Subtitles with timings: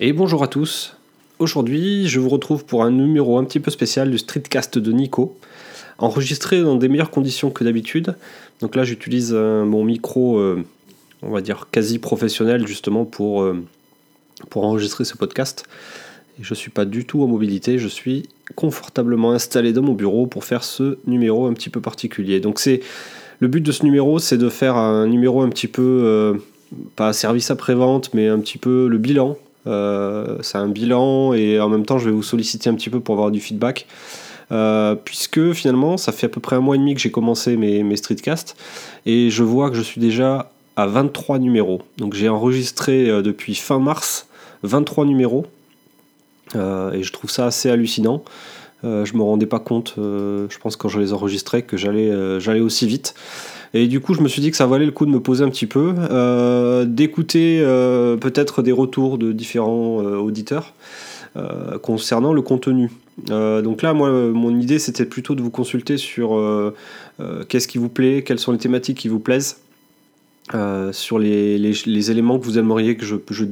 [0.00, 0.96] Et bonjour à tous.
[1.38, 5.38] Aujourd'hui, je vous retrouve pour un numéro un petit peu spécial du Streetcast de Nico,
[5.98, 8.16] enregistré dans des meilleures conditions que d'habitude.
[8.60, 10.64] Donc là, j'utilise euh, mon micro, euh,
[11.22, 13.64] on va dire quasi professionnel, justement pour, euh,
[14.56, 15.64] enregistrer ce podcast.
[16.40, 20.26] Je ne suis pas du tout en mobilité, je suis confortablement installé dans mon bureau
[20.26, 22.40] pour faire ce numéro un petit peu particulier.
[22.40, 22.80] Donc c'est
[23.38, 26.36] le but de ce numéro, c'est de faire un numéro un petit peu
[26.96, 31.68] pas service après-vente, mais un petit peu le bilan euh, c'est un bilan et en
[31.68, 33.86] même temps je vais vous solliciter un petit peu pour avoir du feedback.
[34.52, 37.56] Euh, puisque finalement ça fait à peu près un mois et demi que j'ai commencé
[37.56, 38.56] mes, mes streetcasts
[39.06, 41.80] et je vois que je suis déjà à 23 numéros.
[41.96, 44.26] Donc j'ai enregistré euh, depuis fin mars
[44.62, 45.46] 23 numéros
[46.54, 48.22] et je trouve ça assez hallucinant.
[48.84, 52.86] Je me rendais pas compte, je pense quand je les enregistrais, que j'allais j'allais aussi
[52.86, 53.14] vite.
[53.74, 55.44] Et du coup, je me suis dit que ça valait le coup de me poser
[55.44, 60.72] un petit peu, euh, d'écouter euh, peut-être des retours de différents euh, auditeurs
[61.82, 62.92] concernant le contenu.
[63.26, 66.40] donc là, moi, mon idée, c'était plutôt de vous consulter sur
[67.48, 69.56] qu'est-ce qui vous plaît, quelles sont les thématiques qui vous plaisent,
[70.92, 73.44] sur les, éléments que vous aimeriez que je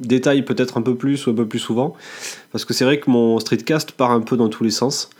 [0.00, 1.94] détaille peut-être un peu plus ou un peu plus souvent.
[2.52, 5.10] Parce que c'est vrai que mon streetcast part un peu dans tous les sens.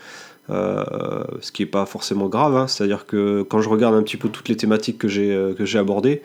[0.51, 2.67] Euh, ce qui n'est pas forcément grave, hein.
[2.67, 6.23] c'est-à-dire que quand je regarde un petit peu toutes les thématiques que j'ai euh, abordées,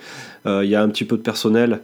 [0.48, 1.82] euh, il y a un petit peu de personnel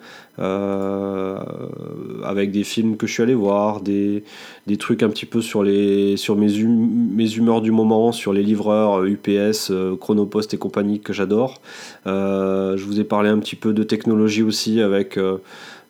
[2.24, 4.24] avec des films que je suis allé voir, des,
[4.66, 8.34] des trucs un petit peu sur, les, sur mes, hum, mes humeurs du moment, sur
[8.34, 11.62] les livreurs UPS, Chronopost et compagnie que j'adore.
[12.08, 15.20] je vous ai parlé un petit peu de technologie aussi avec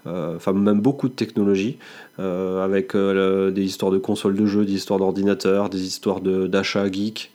[0.05, 1.77] enfin même beaucoup de technologies,
[2.19, 6.91] euh, avec euh, des histoires de consoles de jeux, des histoires d'ordinateurs, des histoires d'achat
[6.91, 7.31] geek.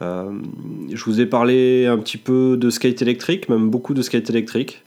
[0.00, 4.82] je vous ai parlé un petit peu de skate électrique, même beaucoup de skate électrique.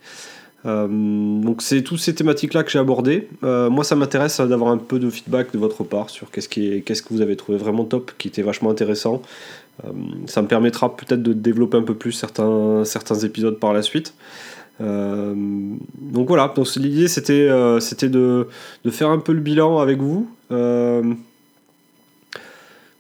[0.66, 3.28] donc c'est toutes ces thématiques-là que j'ai abordées.
[3.42, 7.22] moi, ça m'intéresse d'avoir un peu de feedback de votre part sur qu'est-ce, que vous
[7.22, 9.22] avez trouvé vraiment top, qui était vachement intéressant.
[10.28, 14.14] ça me permettra peut-être de développer un peu plus certains épisodes par la suite.
[14.82, 15.34] Euh,
[16.00, 16.48] donc voilà,
[16.78, 17.80] l'idée c'était euh,
[18.10, 18.48] de,
[18.90, 20.30] faire un peu le bilan avec vous.
[20.52, 21.14] Euh,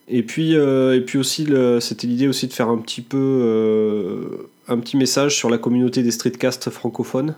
[0.07, 0.55] et puis,
[1.17, 1.47] aussi,
[1.79, 3.01] c'était l'idée aussi de faire un petit
[4.67, 7.35] un petit message sur la communauté des streetcasts francophones.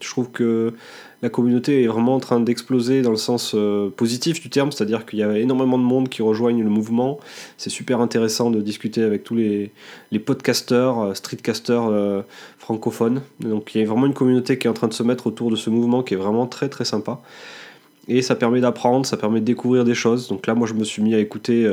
[0.00, 0.74] Je trouve que
[1.22, 5.06] la communauté est vraiment en train d'exploser dans le sens euh, positif du terme, c'est-à-dire
[5.06, 7.18] qu'il y a énormément de monde qui rejoignent le mouvement.
[7.56, 9.72] C'est super intéressant de discuter avec tous les,
[10.12, 12.22] les podcasters, euh, streetcasters euh,
[12.58, 13.22] francophones.
[13.40, 15.50] Donc il y a vraiment une communauté qui est en train de se mettre autour
[15.50, 17.20] de ce mouvement qui est vraiment très très sympa.
[18.08, 20.28] Et ça permet d'apprendre, ça permet de découvrir des choses.
[20.28, 21.66] Donc là, moi, je me suis mis à écouter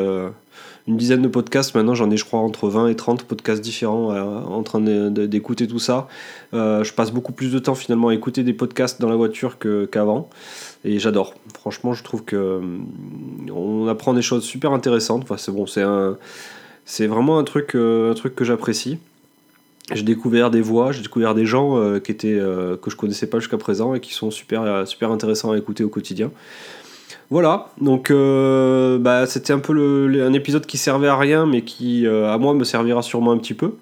[0.87, 1.75] une dizaine de podcasts.
[1.75, 5.67] Maintenant, j'en ai, je crois, entre 20 et 30 podcasts différents euh, en train d'écouter
[5.67, 6.07] tout ça.
[6.53, 9.57] Euh, je passe beaucoup plus de temps finalement à écouter des podcasts dans la voiture
[9.91, 10.29] qu'avant.
[10.83, 11.35] et j'adore.
[11.53, 12.61] Franchement, je trouve que euh,
[13.53, 15.23] on apprend des choses super intéressantes.
[15.23, 16.17] Enfin, c'est bon, c'est un,
[16.85, 18.99] c'est vraiment un truc, un truc que j'apprécie.
[19.91, 22.39] J'ai découvert des voix, j'ai découvert des gens qui étaient
[22.81, 25.89] que je connaissais pas jusqu'à présent et qui sont super super intéressants à écouter au
[25.89, 26.31] quotidien.
[27.33, 29.73] Voilà, donc euh, bah, c'était un peu
[30.23, 33.39] un épisode qui servait à rien, mais qui, euh, à moi, me servira sûrement un
[33.39, 33.73] petit peu.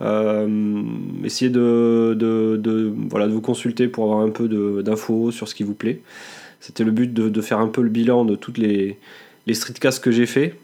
[0.00, 0.82] Euh,
[1.22, 4.48] essayez de, de, voilà, de vous consulter pour avoir un peu
[4.82, 6.00] d'infos sur ce qui vous plaît.
[6.58, 8.98] C'était le but de, faire un peu le bilan de toutes les,
[9.46, 10.54] les streetcasts que j'ai fait.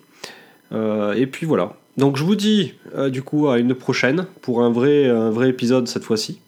[0.72, 1.76] et puis voilà.
[1.96, 2.74] Donc je vous dis
[3.08, 6.40] du coup à une prochaine pour un vrai, un vrai épisode cette fois-ci.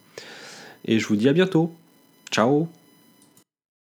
[0.84, 1.72] Et je vous dis à bientôt.
[2.30, 2.68] Ciao